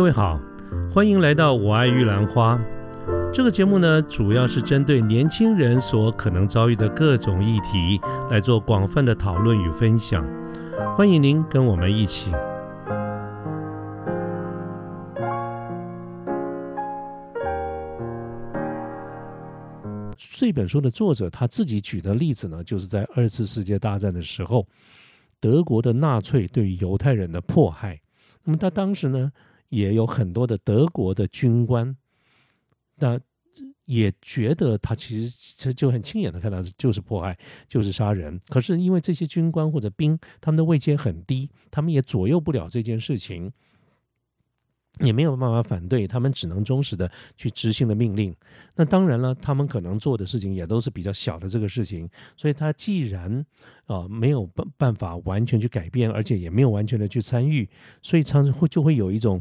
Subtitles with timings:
[0.00, 0.40] 各位好，
[0.90, 2.58] 欢迎来到我爱玉兰花。
[3.30, 10.26] 这个节目呢，主要是针对年轻人所可能遭遇的各种议题来做广泛的讨论与分享。
[10.96, 12.32] 欢迎您跟我们一起。
[20.16, 24.66] 这本书的作者他自己举的例子呢，就是在二次世界大战的时候，
[25.38, 28.00] 德国的纳粹对于犹太人的迫害。
[28.42, 29.30] 那么他当时呢，
[29.70, 31.96] 也有很多的德国的军官，
[32.96, 33.18] 那
[33.86, 38.38] 也觉得他其实就很亲眼的看到就是迫害，就是杀人。
[38.48, 43.50] 可是因为这些军官或者兵，他们的位阶很低，他们也左右不了这件事情。
[45.04, 48.34] 也没有办法反对，他们只能忠实的去执行的命令。
[48.74, 52.06] 那当然了，他们可能做的事情也都是比较小的这个事情。
[52.36, 53.46] 所以他既然
[53.86, 57.66] 啊没有办办法完全去改变，而且也没有完全的去参与，
[58.02, 59.40] 所以常常会就会有一种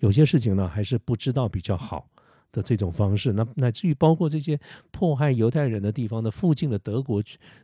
[0.00, 2.06] 有些事情呢还是不知道比较好
[2.52, 3.32] 的这种方式。
[3.32, 7.22] 那乃至于包括这些迫害犹太人的地方的附近的德国，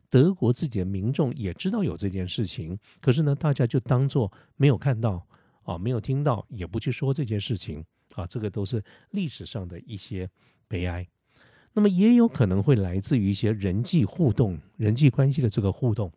[0.08, 5.26] 德国自己的民众也知道有这件事情，可是呢，大家就当做没有看到。
[5.66, 10.30] 啊，没有听到，也不去说这件事情啊，这个都是历史上的一些
[10.68, 11.04] 悲哀。
[11.72, 16.12] 那么也有可能会来自于一些人际互动、人际关系的这个互动。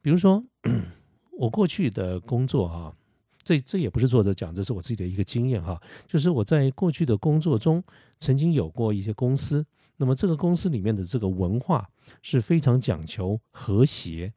[0.00, 0.40] 比如说，
[1.36, 2.96] 我过去的工作哈，
[3.44, 7.82] 这这也不是作者讲，这是我自己的一个经验哈，就是我在过去的工作中
[8.18, 11.90] 曾经有过一些公司，那么这个公司里面的这个文化
[12.22, 14.32] 是非常讲求和谐。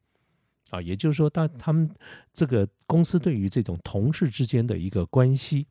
[0.71, 1.89] 啊，也就是说，他他们
[2.33, 5.67] 这个公司对于这种同事之间的一个关系，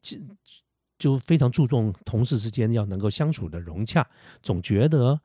[0.00, 0.18] 就
[0.98, 4.08] 就非常注重同事之间要能够相处的融洽，
[4.42, 5.20] 总觉得。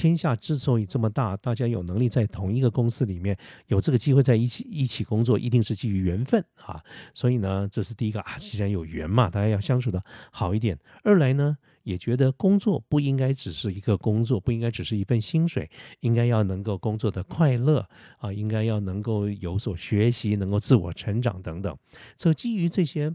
[0.00, 6.82] 天下之所以这么大，大家有能力在同一个公司里面有这个机会在一起一起工作，一定是基于缘分啊。
[7.12, 10.78] 所以呢，这是第一个啊，既然有缘嘛，大家要相处的好一点。
[11.02, 17.86] 二来呢，也觉得工作不应该只是一个工作，不应该只是一份薪水，应该要能够工作的快乐
[18.20, 21.76] 啊，应该要能够有所学习，能够自我成长等等。
[22.16, 23.14] 所以基于这些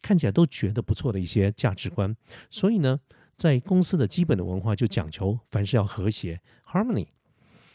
[0.00, 2.16] 看起来都觉得不错的一些价值观，
[2.48, 3.00] 所以呢。
[3.36, 7.06] 在公司的基本的文化就讲求凡事要和谐 （harmony），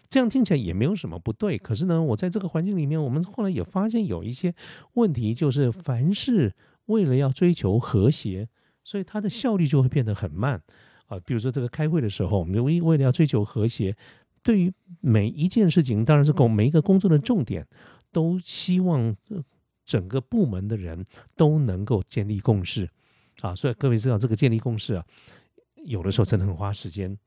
[0.09, 1.57] 这样听起来也没有什么不对。
[1.57, 4.53] 可是呢，我在这个环境里面，我们后来也发现有一些
[4.93, 6.53] 问题，就是凡事
[6.87, 8.49] 为了要追求和谐，
[8.83, 10.61] 所以它的效率就会变得很慢
[11.05, 11.19] 啊。
[11.19, 13.95] 比如说这个开会的时候，我们为为了要追求和谐，
[14.41, 17.67] 对于每一件事情，当然是工每一个工作的重点，
[18.11, 19.15] 都希望
[19.85, 21.05] 整个部门的人
[21.35, 22.89] 都能够建立共识
[23.41, 23.53] 啊。
[23.53, 25.05] 所以各位知道这个建立共识啊。
[25.85, 27.17] 有的时候真的很花时间，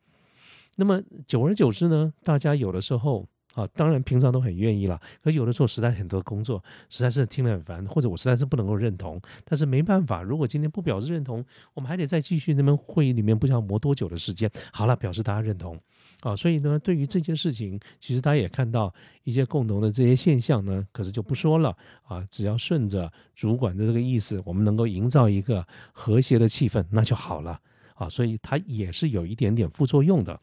[0.77, 11.45] 那么久而久之呢，大家有的时候啊，当然平常都很愿意了，可有的时候实在很多工作实在是听得很烦，或者我实在是不能够认同，但是没办法，如果今天不表示认同，
[11.75, 14.51] 我们还得再继续那边会议里面不知道磨多久的时间。
[14.73, 15.79] 好了，表示大家认同
[16.23, 18.93] 啊，所以呢，对于这件事情，其实大家也看到
[19.23, 27.61] 一些共同的这些现象呢，可是就不说了啊，只要顺着主管的这个意思，我们能够营造一个和谐的气氛，那就好了。
[27.95, 30.41] 啊，所以它也是有一点点副作用的。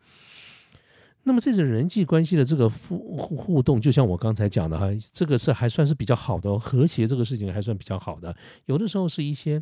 [1.24, 8.36] 那么这种人际关系的这个互互互动，就像我刚才讲的哈，这个是还算是比较好的和谐，这个事情还算比较好的。
[8.66, 9.62] 有的时候是一些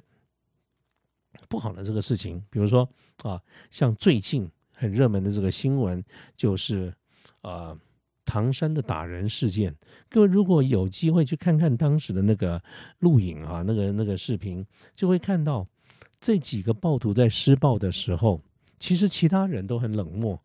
[1.49, 2.89] 不好的这个事情，比如说
[3.23, 6.01] 啊，像最近很热门的这个新闻，
[6.37, 6.93] 就是
[7.41, 7.77] 呃
[8.23, 9.75] 唐山的打人事件。
[10.09, 12.63] 各位如果有机会去看看当时的那个
[12.99, 15.67] 录影啊，那个那个视频，就会看到。
[16.19, 18.41] 这几个暴徒在施暴的时候，
[18.77, 20.39] 其实其他人都很冷漠，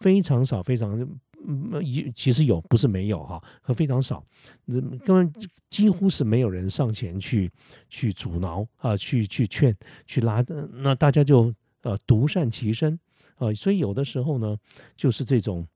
[0.00, 0.98] 非常少，非常
[1.46, 4.24] 嗯一其实有不是没有哈，和非常少，
[4.66, 5.32] 根本
[5.70, 7.50] 几乎是没有人上前去
[7.88, 12.98] 去阻挠啊，去去劝去拉，那大家就呃独善其身
[13.36, 14.56] 啊，所以有的时候呢，
[14.96, 15.66] 就是这种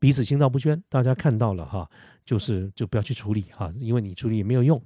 [0.00, 1.88] 彼此心照不宣，大家看到了哈，
[2.24, 4.82] 就是就不要去处理哈，因为你处理也没有用。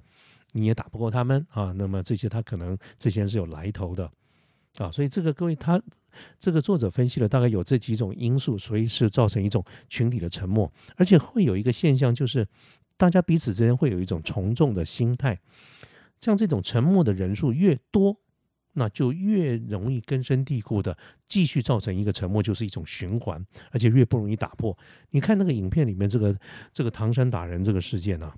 [0.58, 4.10] 你也打不过他们啊，那么这些他可能这些人是有来头的
[4.76, 5.80] 啊，所以这个各位他
[6.38, 12.46] 这个作者分析了大概有这几种因素，所以是造成一种群体的沉默，而且会有一个现象，就是
[12.96, 15.38] 大家彼此之间会有一种从众的心态，
[16.20, 18.16] 像这种沉默的人数越多，
[18.72, 20.96] 那就越容易根深蒂固的
[21.28, 24.76] 继续造成一个沉默，就是一种循环，而且越不容易打破。
[25.10, 26.36] 你看那个影片里面这个
[26.72, 28.32] 这个唐山打人这个事件呢？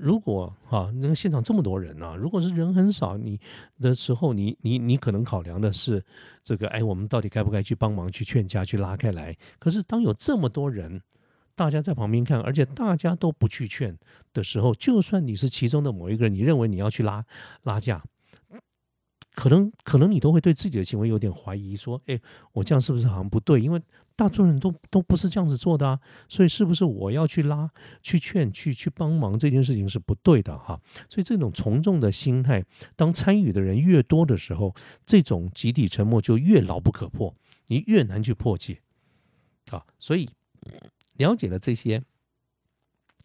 [0.00, 3.38] 如果哈那个现场这么多人呢，如果是人很少，你
[3.78, 6.02] 的时候，你你你可能考量的是
[6.42, 9.36] 这个，哎，我们到底该不该去帮忙去劝架去拉开来？
[9.58, 11.02] 可是当有这么多人，
[11.54, 13.94] 大家在旁边看，而且大家都不去劝
[14.32, 17.22] 的时候，就算你是其中的某一个人，你认为你要去拉
[17.64, 18.02] 拉架，
[19.34, 22.18] 可能可能你都会对自己的行为有点怀疑，说，哎，
[22.52, 23.60] 我这样是不是好像不对？
[23.60, 23.82] 因为
[24.20, 27.70] 大多数人都都不是这样子做的啊，所以是不是我要去拉、
[28.02, 30.78] 去劝、去去帮忙这件事情是不对的哈？
[31.08, 32.62] 所以这种从众的心态，
[32.96, 34.74] 当参与的人越多的时候，
[35.06, 37.34] 这种集体沉默就越牢不可破，
[37.68, 38.82] 你越难去破解
[39.70, 39.82] 啊。
[39.98, 40.28] 所以
[41.16, 42.02] 了解了这些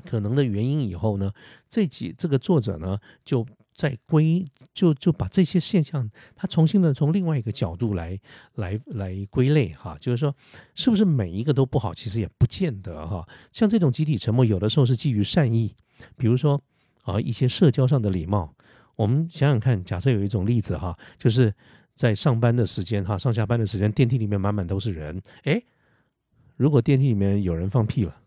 [0.05, 1.33] 可能的原因以后呢，
[1.69, 3.45] 这几这个作者呢就。
[3.75, 4.43] 在归
[4.73, 8.17] 就就把这些现象，他重新的从另外一个角度来
[8.55, 10.33] 来来归类哈，就是说，
[10.73, 11.93] 是不是每一个都不好？
[11.93, 13.27] 其实也不见得哈。
[13.51, 15.75] 像这种集体沉默，有的时候是基于善意，
[16.15, 16.61] 比如说
[17.03, 18.55] 啊一些社交上的礼貌。
[18.95, 21.53] 我们想想看，假设有一种例子哈，就是
[21.95, 25.61] 在上班的时间哈，上下班的时间，电梯里面满满都是人，哎，
[26.55, 28.21] 如果电梯里面有人放屁了，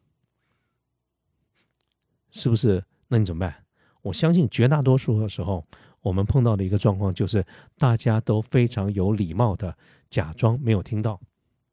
[2.30, 2.84] 是不是？
[3.08, 3.64] 那你怎么办？
[4.02, 5.64] 我相信绝大多数的时候，
[6.00, 7.44] 我们碰到的一个状况就是
[7.76, 9.76] 大家都非常有礼貌的
[10.08, 11.20] 假装没有听到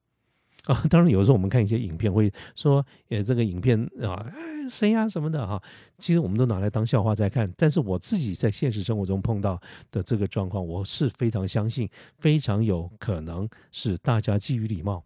[0.66, 0.84] 啊。
[0.90, 4.26] 当然，有时候我们看一些影片会说，呃，这个影片啊，
[4.70, 5.62] 谁呀什么的哈，
[6.00, 7.52] 其实我们都拿来当笑话在看。
[7.56, 9.62] 但是我自己在现实生活中碰到
[9.92, 11.88] 的这个状况，我是非常相信，
[12.18, 15.04] 非常有可能是大家基于礼貌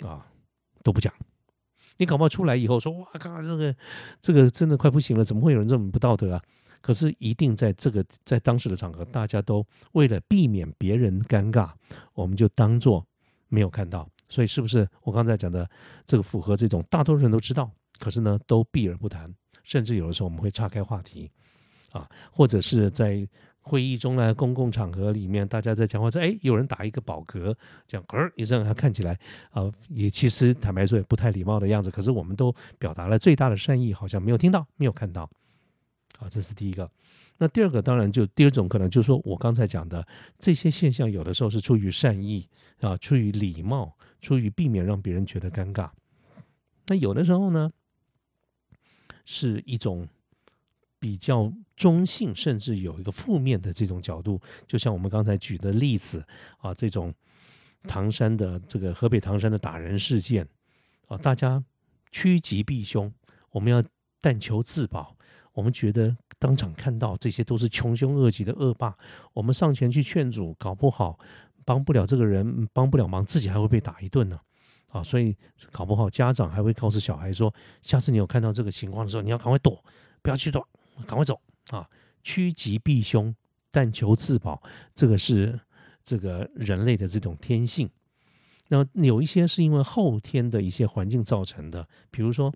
[0.00, 0.24] 啊
[0.84, 1.12] 都不讲。
[1.98, 3.76] 你搞不好出来以后说哇，刚刚这个
[4.20, 6.42] 这个真的快不行了，怎么会有人这么不道德啊？
[6.80, 11.70] 可是一定在这个在当时的场合，大家都为了避免别人尴尬，
[12.14, 13.06] 我们就当做
[13.48, 14.08] 没有看到。
[14.28, 15.68] 所以是不是我刚才讲的
[16.06, 21.30] 这个符合这种大多数人都知道，可是呢都避而不谈，甚至有的时候我们会岔开话题
[21.92, 23.28] 啊，或者是在。
[23.64, 27.54] 会议中呢，公共场合里面，大家在讲话说：“哎，有人打一个饱嗝，
[27.86, 29.16] 这样嗝一声，他看起来
[29.50, 31.88] 啊，也其实坦白说也不太礼貌的样子。
[31.88, 35.30] 可是我们都表达了最大的善意，好像没有听到，没有看到。
[36.18, 36.90] 啊，这是第一个。
[37.38, 40.04] 那第二个，当然就第二种可能，就是说我刚才讲的
[40.38, 42.44] 这些现象，有的时候是出于善意
[42.80, 45.88] 啊，出于礼貌，出于避免让别人觉得尴尬。
[46.88, 47.70] 那有的时候呢，
[49.24, 50.08] 是一种。
[51.02, 56.24] 比较中性，甚至有一个负面的这种角度，就像我们刚才举的例子
[56.58, 57.12] 啊，这种
[57.88, 60.46] 唐山的这个河北唐山的打人事件
[61.08, 61.60] 啊，大家
[62.12, 63.12] 趋吉避凶，
[63.50, 63.82] 我们要
[64.20, 65.16] 但求自保。
[65.54, 68.96] 我们觉得当场看到这些都是穷凶恶极的恶霸，
[69.32, 71.18] 我们上前去劝阻，搞不好
[71.64, 74.38] 帮不了这个人，帮不了忙，自己还会被打一顿呢。
[74.92, 75.36] 啊，所以
[75.72, 77.52] 搞不好家长还会告诉小孩说，
[77.82, 79.82] 下次你有看到这个情况的时候，你要赶快躲，
[80.22, 80.64] 不要去躲。
[81.06, 81.40] 赶快走
[81.70, 81.88] 啊！
[82.22, 83.34] 趋吉避凶，
[83.70, 84.62] 但求自保，
[84.94, 85.58] 这个是
[86.04, 87.90] 这个人类的这种天性。
[88.68, 92.50] 那有一些是因为后天的一些环境造成的，比如说，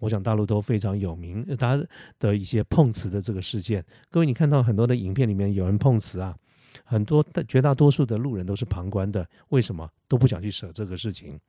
[0.00, 1.84] 我想大陆都非常有名，大家
[2.18, 3.84] 的一些碰瓷的这个事件。
[4.10, 6.36] 各位，你看到很多的影片里面有人碰瓷啊，
[6.84, 11.40] 很多的绝大多数的路人都是旁观的，为什么都不想去舍这个事情？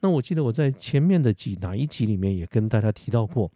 [0.00, 3.52] 那我记得我在前面的几哪一集里面也跟大家提到过。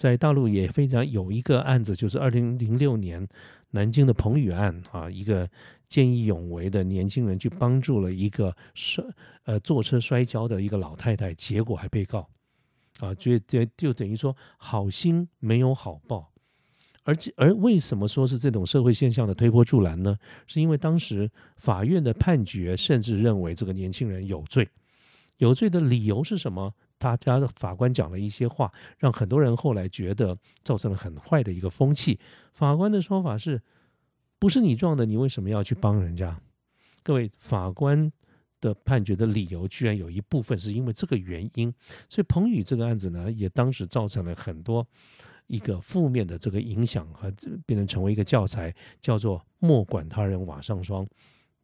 [0.00, 3.28] 在大陆也非常有一个案子，就是二零零六年
[3.72, 5.46] 南京的彭宇案啊，一个
[5.88, 9.04] 见义勇为的年轻人去帮助了一个摔
[9.44, 12.26] 呃坐车摔跤的一个老太太，结果还被告
[13.00, 16.32] 啊，就就就等于说好心没有好报，
[17.02, 20.16] 而且而为什么说是这种社会现象的推波助澜呢？
[20.46, 24.66] 是因为当时法院的判决甚至认为这个年轻人有罪，
[25.36, 26.72] 有罪的理由是什么？
[27.00, 32.20] 大家的法官讲了一些话，让很多人后来觉得造成了很坏的一个风气。
[32.52, 33.62] 法官的说法是：
[34.38, 36.38] 不是你撞的，你为什么要去帮人家？
[37.02, 38.12] 各位，法官
[38.60, 41.72] 的判决的理由居然有一部分是因为这个原因。
[42.06, 44.86] 所以彭宇这个案子呢，也当时造成了很多
[45.46, 47.32] 一个负面的这个影响，和
[47.64, 51.08] 变成成为一个教材，叫做莫管他人瓦上霜，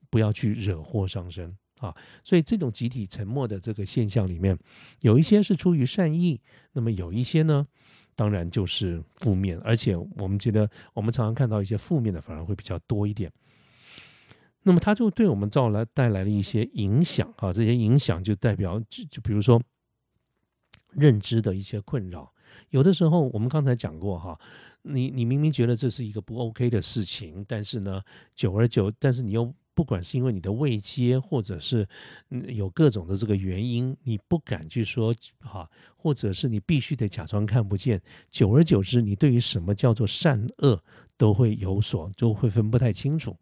[0.08, 1.54] 不要去惹祸上身。
[1.78, 4.58] 啊，所以这种集体沉默的这个现象里面，
[5.00, 6.40] 有一些是出于善意，
[6.72, 7.66] 那么有一些呢，
[8.14, 13.30] 当然就是负面，而且我们觉得我们常常看到一些负面的反而会比较多一点。
[14.62, 19.62] 那么它就对我们造来带来了一些影响啊，这些影响就代表就就比如说
[20.92, 22.32] 认知的一些困扰，
[22.70, 24.40] 有的时候我们刚才讲过哈，
[24.80, 28.02] 你你明明觉得这是一个不 OK 的事情，但是呢，
[28.34, 29.54] 久而久，但是你又。
[29.76, 31.86] 不管是因为你的未接，或者是
[32.48, 38.00] 有各种的这个原因，你不敢去说哈，或者是你必须得假装看不见。
[38.30, 40.82] 久而久之，你对于什么叫做善恶
[41.18, 43.36] 都会有所，就会分不太清楚。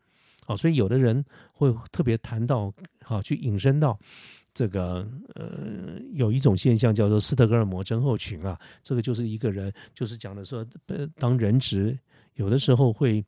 [0.44, 3.96] 好，所以有的人会特别谈到，好去引申到
[4.52, 11.96] 这个呃，有一种现象叫做斯德哥尔摩症候群啊，这个就是一个人，就是讲的说，呃，当人质
[12.34, 13.24] 有的时候会，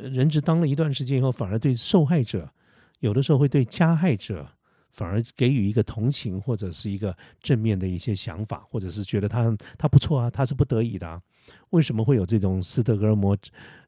[0.00, 2.48] 人质当了一段时间以后，反而对受害者，
[3.00, 4.46] 有的时候会对加害者，
[4.90, 11.20] 反而给予一个同情或者是一个正面的一些想法，或者是觉得他他不错啊，他是不得已的啊。
[11.70, 13.36] 为什么会有这种斯德哥尔摩？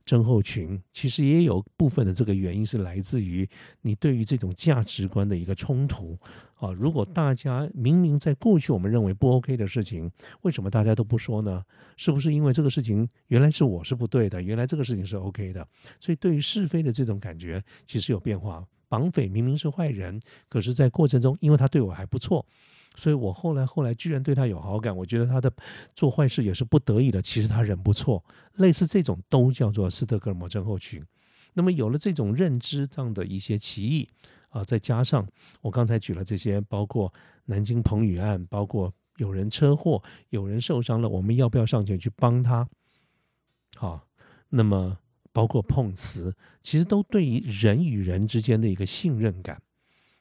[0.07, 3.49] 症候群其实也有部分的这个原因是来自于
[3.81, 6.15] 你对于这种价值观的一个冲突
[6.57, 6.71] 啊。
[6.73, 10.11] 如果大家明明在过去我们认为不 OK 的事情，
[10.43, 11.65] 为什么大家都不说呢？
[11.97, 15.67] 是不是因为这个事情原来是我是不对的，原来这个事情是 OK 的？
[15.99, 18.63] 所以对于是非的这种感觉其实有变化。
[18.91, 20.21] 绑匪明明是坏人，
[20.51, 22.45] 可是在过程中因为他对我还不错。
[22.97, 25.53] 所以我后来后来居然对他有好感，我觉得他的
[25.95, 27.21] 做坏事也是不得已的。
[27.21, 28.25] 其实他人不错，
[28.55, 31.05] 类似这种都叫做斯德哥尔摩症候群。
[31.55, 34.09] 那么有了这种认知这样的一些歧义
[34.49, 35.27] 啊，再加上
[35.61, 37.13] 我刚才举了这些，包括
[37.47, 42.69] 南京彭宇案，包括有人车祸，有人受伤了，我们要不要上前去帮他？
[43.77, 44.07] 好，
[44.49, 44.99] 那么
[45.33, 49.61] 包括碰瓷，其实都对于人与人之间的一个信任感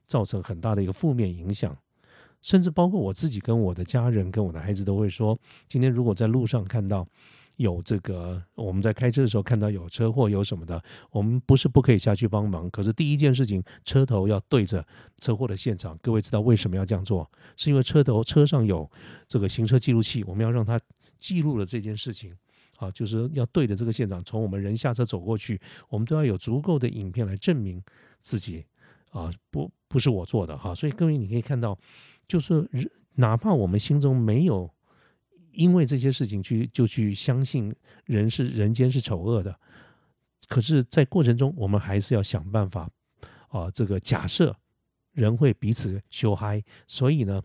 [0.05, 1.75] 造成很大的一个负面影响。
[2.43, 5.35] 甚至包括我自己跟我的家人、跟我的孩子都会说：
[5.67, 7.07] 今天如果在路上看到
[7.55, 12.69] 有这个，我们在开车的时候看到有车祸有什么的，我们不是不可以下去帮忙。
[12.69, 14.85] 可是第一件事情，车头要对着
[15.19, 15.97] 车祸的现场。
[16.01, 17.29] 各位知道为什么要这样做？
[17.55, 18.89] 是因为车头车上有
[19.27, 20.79] 这个行车记录器，我们要让它
[21.17, 22.35] 记录了这件事情。
[22.77, 27.81] 啊，就是要对着这个现场，从我们人下车走过去，我们都要有足够的影片来证明
[28.21, 28.65] 自己
[29.11, 30.75] 啊，不不是我做的哈。
[30.75, 31.77] 所以各位你可以看到。
[32.27, 32.67] 就是
[33.15, 34.69] 哪怕我们心中没有
[35.51, 37.73] 因为这些事情去就去相信
[38.05, 39.55] 人是人间是丑恶的，
[40.47, 42.89] 可是，在过程中我们还是要想办法
[43.49, 43.69] 啊。
[43.69, 44.55] 这个假设
[45.11, 47.39] 人会彼此羞嗨，所以呢，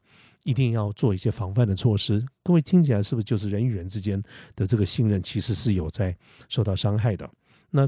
[0.45, 2.25] 一定要做一些防范的措施。
[2.43, 4.23] 各位听起来是不是就是人与人之间
[4.57, 6.17] 的这个信任其实是有在
[6.49, 7.29] 受到伤害的？
[7.71, 7.87] 那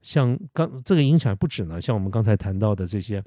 [0.00, 3.20] 像刚这个影响不止呢，像我们刚才谈到的这些。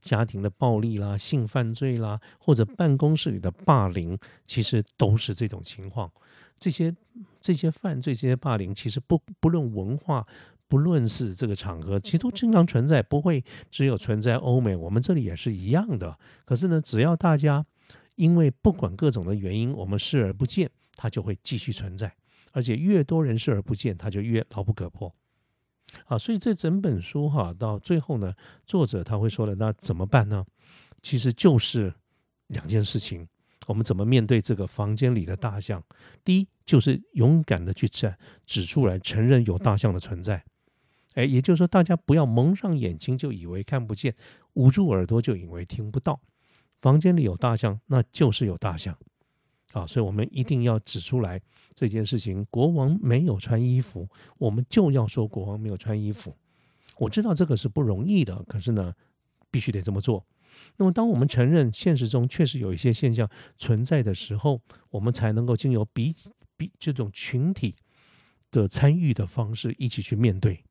[0.00, 6.10] 家庭的暴力啦、性犯罪啦，或者办公室里的霸凌，其实都是这种情况。
[6.58, 6.94] 这些
[7.40, 10.26] 这些犯罪、这些霸凌，其实不不论文化，
[10.68, 16.18] 不论是这个场合，其实都经常存在，不会只有存在欧美，我们这里也是一样的。
[16.44, 17.64] 可是呢，只要大家
[18.16, 22.14] 因为不管各种的原因，我们视而不见，它就会继续存在，
[22.52, 25.14] 而且越多人视而不见，它就越牢不可破。
[26.06, 28.32] 啊，所以这整本书哈，到最后呢，
[28.66, 30.44] 作者他会说的，那怎么办呢？
[31.02, 31.92] 其实就是
[32.48, 33.26] 两件事情，
[33.66, 35.82] 我们怎么面对这个房间里的大象？
[36.24, 40.44] 第一，就是勇敢的去站指出来，承认有大象的存在。
[41.14, 44.14] 哎，也就是说，大家不要蒙上眼睛就以为看不见，
[44.54, 46.20] 捂住耳朵就以为听不到。
[46.80, 48.96] 房间里有大象，那就是有大象。
[49.72, 51.40] 啊，所以我们一定要指出来
[51.74, 52.44] 这件事情。
[52.50, 56.36] 国王没有穿衣服，我们就要说国王没有穿衣服。
[56.98, 58.92] 我知道这个是不容易的，可是呢，
[59.50, 60.26] 必须得这么做。
[60.76, 64.60] 那么，当我们承认现实中确实有一些现象存在的时候，
[64.90, 67.76] 我们才能够经由彼此、彼这种群体
[68.50, 70.64] 的参与的方式，一起去面对，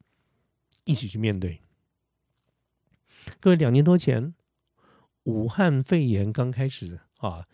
[0.83, 1.61] 一起去面对。
[3.39, 4.33] 各位，两年多前，
[5.23, 7.47] 武汉肺炎刚开始啊。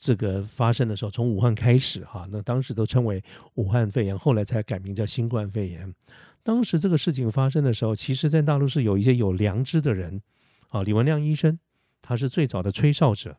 [0.00, 3.22] 这个发生的时候，从武汉开始哈，那当时都称为
[3.56, 5.94] 武汉肺炎，后来才改名叫新冠肺炎。
[6.42, 10.22] 当时这个事情发生的时候，其实在大陆是有一些有良知的人
[10.70, 11.58] 啊，李文亮医生，
[12.00, 13.36] 他是最早的吹哨者，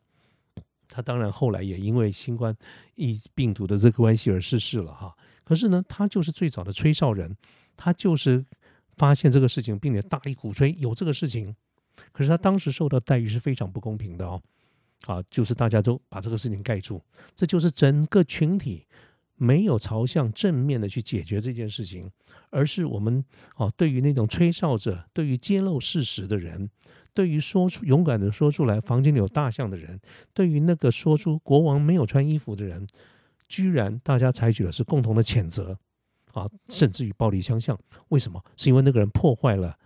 [0.87, 2.55] 他当然后来也因为新冠
[2.93, 5.17] 疫病毒的这个关系而逝世了哈。
[5.43, 7.35] 可是呢，他就是最早的吹哨人，
[7.75, 8.45] 他就是
[8.97, 11.55] 发现这个事情，并且大力鼓吹有这个事情。
[12.11, 14.39] 可是他当时受到待遇是非常不公平的哦。
[15.07, 17.01] 啊，就是大家都把这个事情盖住，
[17.35, 18.85] 这就是整个群体
[19.35, 22.11] 没有朝向正面的去解决这件事情，
[22.51, 26.69] 而是我们啊，对于那种吹哨者，对于揭露事实的人，
[27.15, 29.99] 对于说出勇敢的说出来房间里有大象的人，
[30.35, 32.85] 对于那个说出国王没有穿衣服的人，
[33.47, 35.75] 居然大家采取的是共同的谴责
[36.33, 37.75] 啊，甚至于暴力相向。
[38.09, 38.39] 为什么？
[38.55, 39.79] 是因为那个人破坏了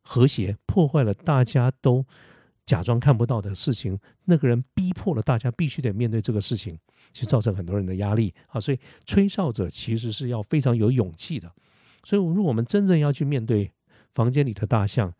[0.00, 2.06] 和谐，破坏了大家都。
[2.64, 6.78] 假装看不到的事情，那个人逼迫了大家必须得面对这个事情，
[7.12, 8.60] 去造成很多人的压力啊。
[8.60, 11.52] 所以吹哨者其实是要非常有勇气的。
[12.04, 13.70] 所以，如果我们真正要去面对
[14.10, 15.12] 房间里的大象，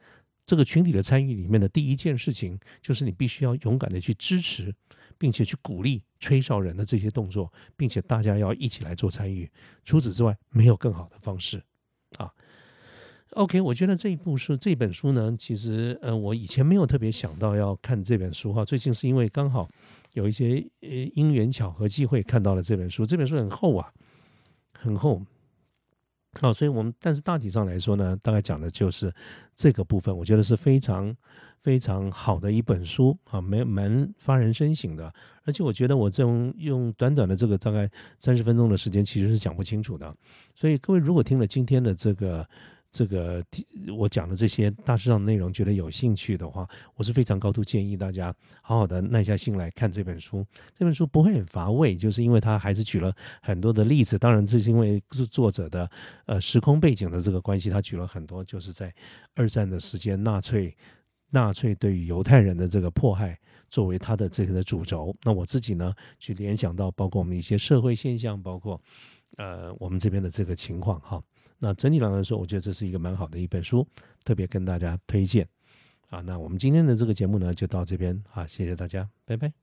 [0.44, 4.75] 这个群体的参与里面的第一件事情，就是你必须要勇敢的去支持，
[5.16, 9.49] 并且去鼓励吹哨人的这些动作，并且大家要一起来做参与。
[9.84, 11.62] 除此之外，没有更好的方式
[12.18, 12.32] 啊。
[13.32, 18.62] OK，我觉得这一部书这本书呢，其实呃，我以前没有特别想到要看这本书哈。
[18.62, 19.66] 最近是因为刚好
[20.12, 23.90] 有一些呃因缘巧合机会看到了这本书，这本书很厚啊，
[24.78, 25.22] 很厚。
[26.42, 29.10] 好，所以我们但是大体上来说呢，大概讲的就是
[29.56, 31.16] 这个部分，我觉得是非常
[31.62, 35.10] 非常好的一本书啊，蛮蛮发人深省的。
[35.44, 40.14] 而且我觉得我这种用短短的这个大概三十分钟的时间，其实是讲不清楚的。
[40.54, 42.46] 所以各位如果听了今天的这个。
[42.92, 43.42] 这个
[43.96, 50.46] 我讲的这些大致上内容，觉得有兴趣的话，我是非常高度建议大家好好的耐下心来看这本书。
[50.76, 54.18] 这本书不会很乏味，就是因为它还是举了很多的例子。
[54.18, 55.90] 当然，这是因为作者的
[56.26, 58.94] 呃时空背景的这个关系，他举了很多就是在
[59.34, 60.76] 二战的时间，纳粹
[61.30, 63.38] 纳粹对于犹太人的这个迫害
[63.70, 65.16] 作为他的这个的主轴。
[65.22, 68.78] 那我自己呢，去联想到包括我们一些社会现象，包括
[69.38, 71.22] 呃我们这边的这个情况哈。
[71.64, 73.87] 那整体上来说，我觉得这是一个蛮好的一本书，
[74.25, 75.47] 特别跟大家推荐。
[76.11, 79.62] 啊，那我们今天的这个节目呢，就到这边啊，谢谢大家，拜拜。